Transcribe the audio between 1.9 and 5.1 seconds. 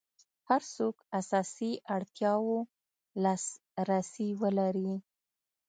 اړتیاوو لاس رسي ولري.